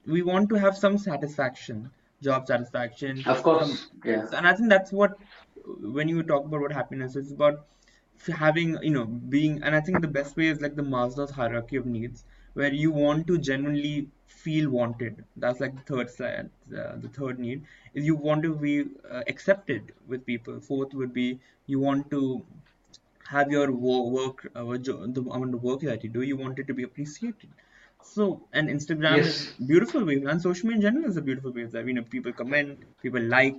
[0.07, 1.91] We want to have some satisfaction,
[2.23, 5.19] job satisfaction, of course yeah and I think that's what
[5.97, 7.67] when you talk about what happiness is about
[8.27, 11.77] having, you know, being, and I think the best way is like the Maslow's hierarchy
[11.77, 12.25] of needs,
[12.55, 15.25] where you want to genuinely feel wanted.
[15.37, 19.23] That's like the third slide, uh, the third need is you want to be uh,
[19.29, 20.61] accepted with people.
[20.61, 22.45] Fourth would be you want to
[23.30, 26.60] have your wo- work, uh, jo- the amount of work that you do, you want
[26.60, 27.50] it to be appreciated.
[28.02, 31.22] So, and Instagram is yes a beautiful way, and social media in general is a
[31.22, 31.86] beautiful way of that.
[31.88, 33.56] You know, people comment, people like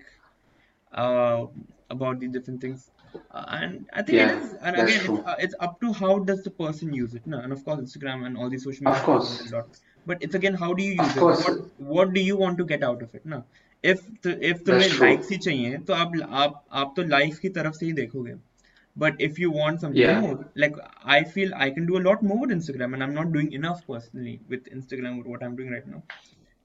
[0.92, 1.46] uh,
[1.90, 2.90] about these different things,
[3.30, 4.54] uh, and I think it yeah is.
[4.62, 7.26] And that's again, it's true uh, it's up to how does the person use it.
[7.26, 9.56] No, and of course, Instagram and all these social of media have course evolved a
[9.56, 9.68] lot.
[10.06, 11.26] But it's again, how do you of use it?
[11.26, 13.26] course What what do you want to get out of it?
[13.26, 13.42] ना
[13.82, 17.38] if तो, if that's तुम्हें true likes ही चाहिए तो आप आप आप तो likes
[17.38, 18.34] की तरफ से ही देखोगे
[18.98, 22.22] but if you want something yeah more, like I feel I can do a lot
[22.22, 25.70] more with Instagram, and I'm not doing enough personally with Instagram with what I'm doing
[25.70, 26.02] right now.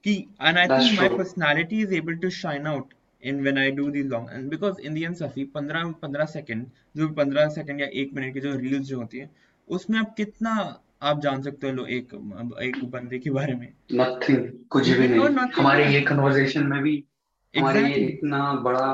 [0.04, 1.16] Ki, and I That's think my true.
[1.18, 4.94] personality is able to shine out in when I do these long and because in
[4.94, 8.86] the end Safi 15 15 second जो 15 second या एक minute की जो reels
[8.92, 9.30] जो होती है
[9.68, 10.54] उसमें आप कितना
[11.10, 12.14] आप जान सकते हो लो एक
[12.68, 13.68] एक बंदे के बारे में
[14.00, 14.40] Nothing.
[14.70, 15.58] कुछ You भी know नहीं nothing.
[15.58, 16.94] हमारे ये conversation में भी
[17.54, 18.08] हमारे ये Exactly.
[18.16, 18.88] इतना बड़ा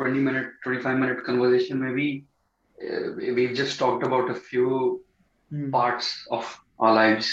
[0.00, 2.24] 20 minute 25 minute conversation में भी uh,
[3.36, 5.04] we've just talked about a few
[5.50, 5.70] Hmm.
[5.72, 7.28] parts of our lives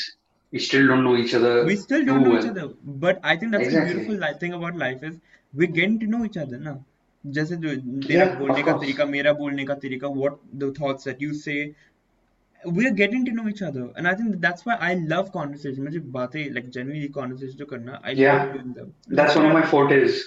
[0.51, 2.67] we still don't know each other we still too don't know each well other
[3.03, 3.93] but I think that's the Exactly.
[3.93, 5.19] beautiful li- thing about life is
[5.53, 6.73] we're getting to know each other ना
[7.38, 7.75] जैसे जो
[8.08, 8.84] तेरा Yeah, बोलने of का course.
[8.84, 11.58] तरीका मेरा बोलने का तरीका what the thoughts that you say
[12.65, 15.99] we're getting to know each other and I think that's why I love conversation मुझे
[16.17, 18.39] बातें like genuinely conversation जो करना I Yeah.
[18.39, 20.23] love doing them that's one of my fortes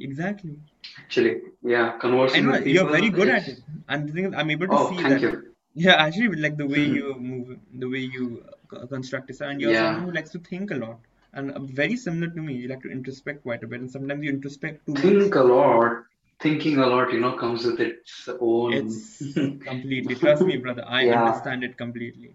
[0.00, 0.58] Exactly.
[0.98, 2.46] Actually, yeah, conversing.
[2.46, 3.60] With you're people very good at it.
[3.88, 5.20] And the thing is, I'm able to Oh, see thank that.
[5.22, 5.54] you.
[5.74, 6.94] Yeah, actually, like the way mm-hmm.
[6.94, 10.70] you move, the way you uh, construct this, and you're someone who likes to think
[10.70, 10.98] a lot.
[11.34, 14.24] And uh, very similar to me, you like to introspect quite a bit, and sometimes
[14.24, 15.02] you introspect too much.
[15.02, 16.04] Think a lot.
[16.40, 18.72] Thinking a lot, you know, comes with its own.
[18.74, 22.34] It's completely, trust me, brother, I yeah, understand it completely.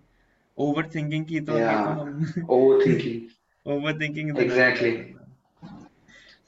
[0.58, 1.96] Overthinking yeah.
[2.48, 3.30] Overthinking.
[3.66, 5.16] overthinking Exactly.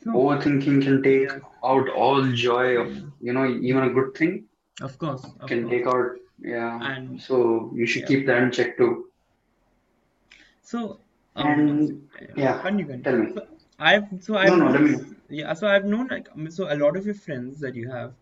[0.05, 1.29] Overthinking can take
[1.63, 4.45] out all joy of you know even a good thing
[4.81, 5.71] of course, of can course.
[5.71, 8.07] take out yeah And- so you should yeah.
[8.07, 9.07] keep that in check too
[10.61, 10.99] So
[11.35, 13.33] um, And- yeah, continue, tell me.
[13.33, 13.47] So
[13.79, 16.77] I've so I've no, no, let me known, yeah so I've known like so a
[16.83, 18.13] lot of your friends that you have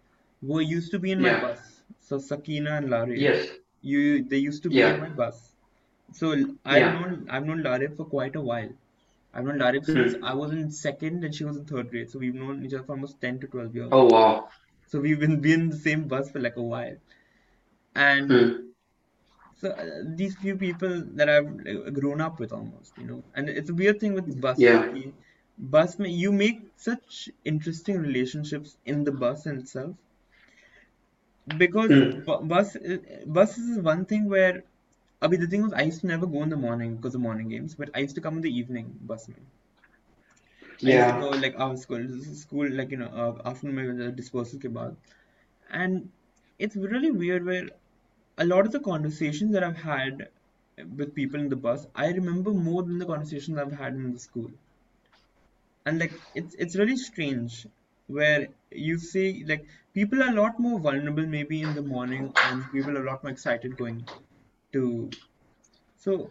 [0.42, 1.42] were used to be in my Yeah.
[1.42, 1.82] bus.
[2.00, 3.50] So Sakina and Lare, yes
[3.82, 4.94] you they used to be Yeah.
[4.94, 5.42] in my bus.
[6.14, 6.32] So
[6.66, 6.94] I've Yeah.
[7.00, 8.70] known I've known Lare for quite a while.
[9.34, 10.22] I've known Lare since Hmm.
[10.22, 12.10] I was in second and she was in third grade.
[12.12, 13.96] So we've known each other for almost 10 to 12 years.
[13.98, 14.50] oh wow
[14.88, 16.98] So we've been, been in the same bus for like a while.
[17.96, 18.72] And Hmm.
[19.56, 23.24] so uh, these few people that I've like, grown up with almost, you know.
[23.34, 24.64] And it's a weird thing with bus.
[24.64, 24.92] Yeah.
[24.94, 25.14] कि
[25.58, 29.96] Bus you make such interesting relationships in the bus in itself.
[31.58, 32.22] Because Hmm.
[32.26, 32.76] bu- bus
[33.28, 34.64] bus is one thing where
[35.22, 37.22] I mean, the thing was, I used to never go in the morning because of
[37.22, 39.36] morning games, but I used to come in the evening, bus me.
[40.82, 40.86] Yeah.
[40.86, 43.86] I used to go like after school, school like you know uh, after my
[44.20, 44.98] dispersal ke baad.
[45.70, 46.12] and
[46.60, 47.70] it's really weird where
[48.38, 50.32] a lot of the conversations that I've had
[50.78, 54.20] with people in the bus, I remember more than the conversations I've had in the
[54.20, 54.52] school.
[55.86, 57.68] And like it's it's really strange
[58.08, 62.70] where you see like people are a lot more vulnerable maybe in the morning and
[62.72, 64.08] people are a lot more excited going
[64.74, 65.10] to
[65.98, 66.30] so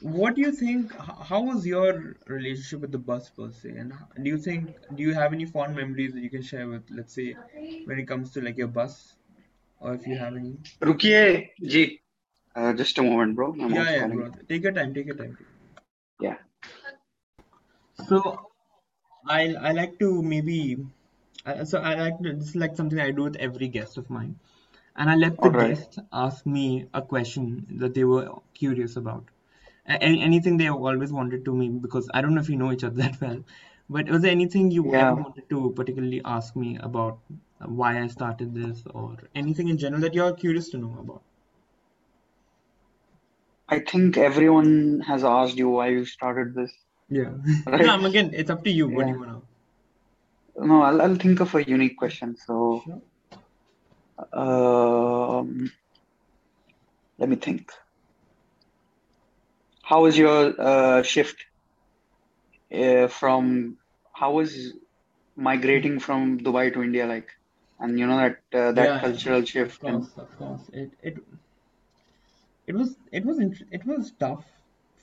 [0.00, 0.92] what do you think
[1.28, 3.70] how was your relationship with the bus per se?
[3.70, 6.84] And do you think do you have any fond memories that you can share with
[6.90, 7.34] let's say
[7.84, 9.14] when it comes to like your bus?
[9.80, 10.56] Or if you have any?
[10.80, 12.00] Rukiye ji.
[12.54, 13.54] Uh, just a moment bro.
[13.60, 14.30] I'm yeah yeah bro.
[14.48, 15.36] take your time take your time.
[16.20, 16.36] Yeah.
[18.08, 18.50] So
[19.26, 20.76] i i like to maybe
[21.64, 24.36] so i like to, this is like something i do with every guest of mine
[24.98, 25.62] and i let the Alright.
[25.62, 26.64] guest ask me
[27.00, 27.46] a question
[27.82, 29.30] that they were curious about
[29.86, 32.84] any, anything they always wanted to me because i don't know if you know each
[32.88, 33.40] other that well
[33.96, 35.04] but was there anything you Yeah.
[35.04, 37.18] ever wanted to particularly ask me about
[37.60, 41.22] uh, why i started this or anything in general that you're curious to know about
[43.68, 46.72] I think everyone has asked you why you started this
[47.08, 47.32] yeah
[47.66, 47.82] Right.
[47.82, 49.42] no, I'm again it's up to you what do you want to
[50.68, 53.00] no I'll, I'll think of a unique question so Sure.
[54.32, 55.70] Um,
[57.18, 57.70] let me think.
[59.82, 61.46] How was your uh, shift
[62.72, 63.78] uh, from?
[64.12, 64.74] How was
[65.36, 67.28] migrating from Dubai to India like?
[67.80, 69.74] And you know that uh, that yeah, cultural shift.
[69.74, 70.22] Of course, and...
[70.24, 70.60] of course.
[70.72, 71.18] It it
[72.66, 73.38] it was it was
[73.70, 74.44] it was tough.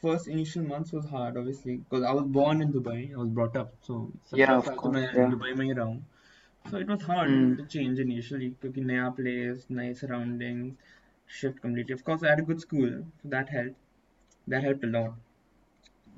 [0.02, 3.14] First initial months was hard, obviously, because I was born in Dubai.
[3.14, 5.30] I was brought up, so yeah, of course, yeah.
[5.32, 6.04] Dubai my around.
[6.70, 7.58] So it was hard mm.
[7.58, 10.76] to change initially, because new place, nice surroundings,
[11.28, 11.94] shift completely.
[11.94, 13.76] Of course, I had a good school, so that helped.
[14.48, 15.14] That helped a lot.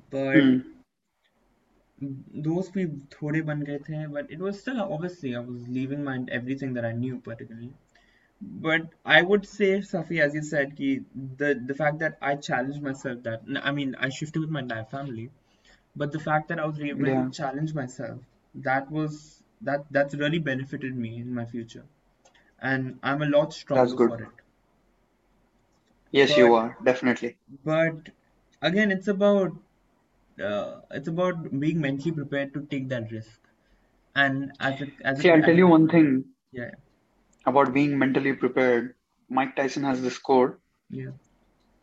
[0.10, 0.64] But mm.
[2.34, 6.74] those we thode ban gaye but it was still obviously I was leaving my everything
[6.74, 7.74] that I knew particularly.
[8.40, 12.82] But I would say, Safi, as you said, ki the the fact that I challenged
[12.82, 15.30] myself that I mean I shifted with my entire family,
[15.96, 17.24] but the fact that I was able yeah.
[17.24, 18.20] to challenge myself
[18.56, 21.86] that was that that's really benefited me in my future,
[22.60, 24.12] and I'm a lot stronger good.
[24.12, 24.32] for it.
[26.12, 27.40] Yes, you are definitely.
[27.64, 28.10] But
[28.62, 29.52] again, it's about
[30.42, 33.42] uh, it's about being mentally prepared to take that risk,
[34.16, 36.72] and as a as See, I'll tell you one thing yeah
[37.48, 38.96] about being mentally prepared.
[39.28, 41.12] Mike Tyson has this quote yeah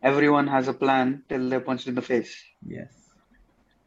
[0.01, 2.41] everyone has a plan till they're punched in the face.
[2.65, 3.04] yes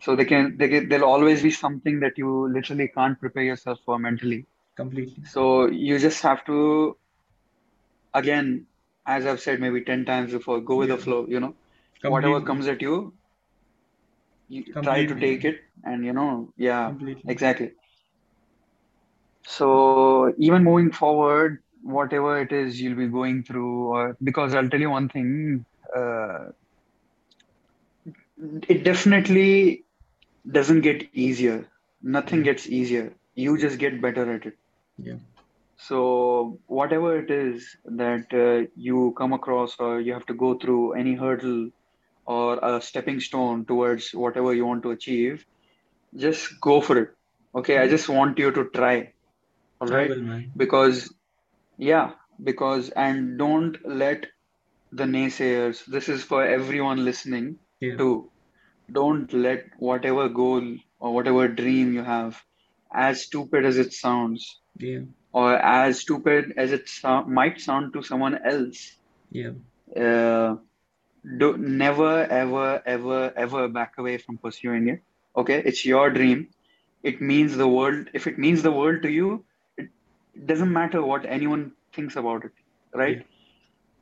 [0.00, 3.78] So they can they get there'll always be something that you literally can't prepare yourself
[3.84, 4.46] for mentally.
[4.76, 5.24] Completely.
[5.24, 6.96] So you just have to
[8.14, 8.66] again,
[9.06, 11.54] as I've said maybe 10 times before, go with the flow, you know.
[12.02, 13.12] Whatever comes at you,
[14.48, 17.22] you try to take it and you know, yeah, Completely.
[17.26, 17.72] exactly.
[19.46, 24.80] So even moving forward, whatever it is you'll be going through, or because I'll tell
[24.80, 25.64] you one thing,
[25.96, 26.50] uh,
[28.68, 29.84] it definitely
[30.50, 31.68] doesn't get easier.
[32.02, 33.12] Nothing gets easier.
[33.34, 34.54] You just get better at it.
[34.98, 35.18] Yeah.
[35.76, 40.94] So whatever it is that uh, you come across or you have to go through
[40.94, 41.70] any hurdle
[42.26, 45.44] or a stepping stone towards whatever you want to achieve,
[46.16, 47.10] just go for it.
[47.54, 49.12] Okay, I just want you to try.
[49.80, 50.42] All right, will.
[50.56, 51.14] Because
[51.78, 54.26] yeah, because and don't let
[54.92, 57.96] the naysayers, this is for everyone listening Yeah.
[57.96, 58.30] too.
[58.92, 62.42] Don't let whatever goal or whatever dream you have,
[62.92, 65.00] as stupid as it sounds, Yeah.
[65.32, 68.96] or as stupid as it so- might sound to someone else,
[69.30, 69.52] Yeah.
[69.96, 70.56] uh,
[71.36, 75.02] do never, ever, ever, ever back away from pursuing it.
[75.36, 76.48] Okay, it's your dream.
[77.02, 78.08] It means the world.
[78.14, 79.44] If it means the world to you,
[79.76, 79.88] it,
[80.46, 82.52] doesn't matter what anyone thinks about it,
[82.94, 83.18] right?
[83.18, 83.22] Yeah.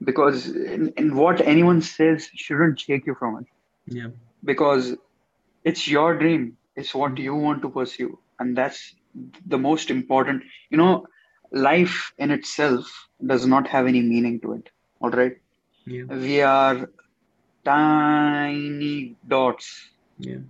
[0.05, 3.47] Because in, in what anyone says shouldn't shake you from it.
[3.87, 4.09] Yeah.
[4.47, 4.97] Because
[5.64, 6.57] it's your dream.
[6.76, 8.94] It's what you want to pursue, and that's
[9.47, 10.44] the most important.
[10.70, 11.07] You know,
[11.53, 14.70] life in itself does not have any meaning to it.
[15.01, 15.36] All right,
[15.86, 16.05] Yeah.
[16.05, 16.90] we are
[17.64, 20.40] tiny dots Yeah.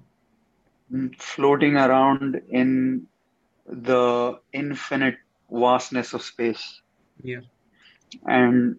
[1.19, 3.07] floating around in
[3.67, 5.19] the infinite
[5.51, 6.81] vastness of space.
[7.23, 7.41] Yeah.
[8.27, 8.79] And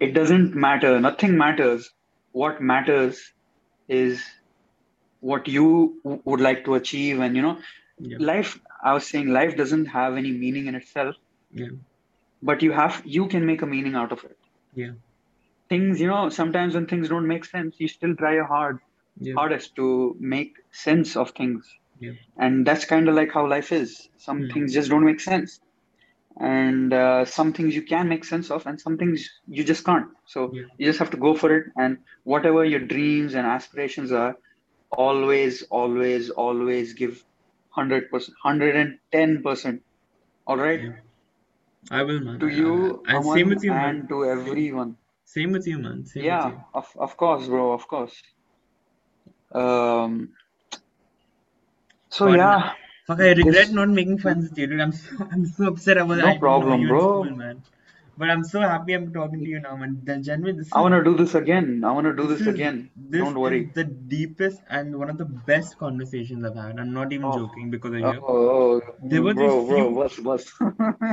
[0.00, 1.90] it doesn't matter, nothing matters.
[2.32, 3.32] What matters
[3.90, 4.22] is
[5.20, 7.20] what you w- would like to achieve.
[7.20, 7.58] And you know,
[7.98, 8.18] Yeah.
[8.32, 11.16] life, I was saying, life doesn't have any meaning in itself,
[11.52, 11.72] Yeah.
[12.50, 14.38] but you have, you can make a meaning out of it.
[14.74, 14.92] Yeah.
[15.68, 18.78] Things, you know, sometimes when things don't make sense, you still try your hard,
[19.18, 19.34] Yeah.
[19.34, 21.68] hardest to make sense of things.
[21.98, 22.12] Yeah.
[22.38, 24.08] And that's kind of like how life is.
[24.16, 24.50] Some Hmm.
[24.54, 25.60] things just don't make sense.
[26.38, 30.06] And uh, some things you can make sense of, and some things you just can't.
[30.26, 30.62] So Yeah.
[30.78, 31.66] you just have to go for it.
[31.76, 34.36] And whatever your dreams and aspirations are,
[34.90, 37.22] always, always, always give
[37.76, 38.08] 100%,
[38.44, 39.80] 110%.
[40.46, 40.80] All right?
[40.82, 40.92] Yeah.
[41.90, 42.38] I will, man.
[42.40, 43.96] To you, I- and same with you, man.
[44.00, 44.96] and to everyone.
[45.24, 46.06] Same with you, man.
[46.06, 46.64] Same Yeah, you.
[46.74, 48.22] of, of course, bro, of course.
[49.52, 50.34] Um,
[52.10, 52.74] so God, yeah,
[53.10, 54.80] Fuck, I regret this, not making friends with you, dude.
[54.80, 55.98] I'm so, I'm so upset.
[55.98, 57.24] I was, no didn't know problem, bro.
[57.24, 57.62] school, man.
[58.16, 60.00] But I'm so happy I'm talking to you now, man.
[60.04, 61.82] The genuine, this I want to do this again.
[61.84, 62.90] I want to do this this is again.
[62.96, 63.70] this Don't is worry.
[63.74, 66.78] the deepest and one of the best conversations I've had.
[66.78, 68.22] I'm not even Oh, joking because of oh, you.
[68.28, 70.52] oh, oh There were these bro, bro, few, bus, bus.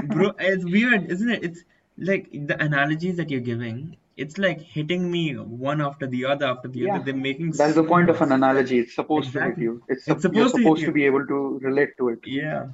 [0.01, 0.31] bro.
[0.39, 1.43] It's weird, isn't it?
[1.43, 1.63] It's
[1.97, 3.97] like the analogies that you're giving.
[4.15, 6.97] It's like hitting me one after the other after the other.
[6.97, 8.79] Yeah, They're making that's the point of an analogy.
[8.79, 9.83] It's supposed to hit you.
[9.87, 12.19] It's It's sup- you're supposed to to be able to relate to it.
[12.25, 12.69] Yeah.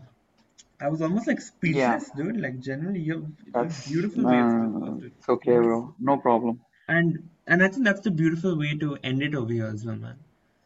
[0.79, 2.39] I was almost like Yeah, speechless, dude.
[2.39, 4.53] Like generally, you a that's beautiful way of
[4.83, 5.95] uh, it's okay, bro.
[5.99, 6.61] No problem.
[6.87, 9.95] And and I think that's the beautiful way to end it over here as well,
[9.95, 10.17] man.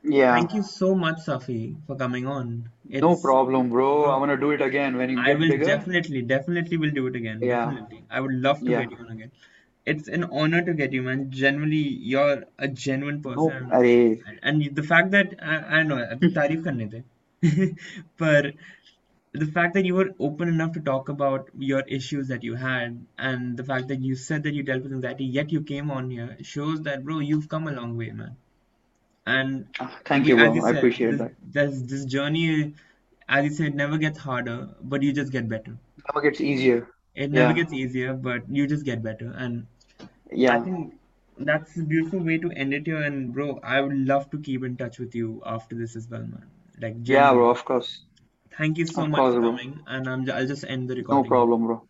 [0.04, 0.36] Yeah.
[0.36, 2.70] Thank you so much, Safi, for coming on.
[2.90, 4.06] It's, no problem, bro.
[4.06, 5.66] I want to do it again when you I will bigger.
[5.66, 7.40] definitely, definitely will do it again.
[7.42, 7.66] Yeah.
[7.66, 8.04] Definitely.
[8.10, 8.84] I would love to yeah.
[8.84, 9.32] get you on again.
[9.86, 11.32] It's an honor to get you, man.
[11.32, 13.70] Generally, you're a genuine person.
[13.72, 17.04] Oh, and, and the fact that I, I know, tarif karne
[18.18, 18.54] but
[19.32, 23.06] the fact that you were open enough to talk about your issues that you had
[23.18, 26.10] and the fact that you said that you dealt with anxiety, yet you came on
[26.10, 28.36] here shows that, bro, you've come a long way, man.
[29.28, 30.52] And Ah, Thank you, bro.
[30.54, 31.36] you I said, appreciate this, that.
[31.42, 32.76] this, this journey,
[33.28, 35.78] as you said, never gets harder, but you just get better.
[36.08, 36.90] Never gets easier.
[37.16, 39.30] It never Yeah, gets easier, but you just get better.
[39.36, 39.68] And
[40.32, 41.00] yeah, I think
[41.38, 43.02] that's a beautiful way to end it here.
[43.04, 46.24] And bro, I would love to keep in touch with you after this as well,
[46.24, 46.50] man.
[46.80, 47.50] Like yeah, bro.
[47.50, 48.06] Of course,
[48.58, 49.52] Thank you so of much course, for bro.
[49.52, 51.48] coming, and I'm, I'll just end the No recording here.
[51.48, 51.87] problem, bro.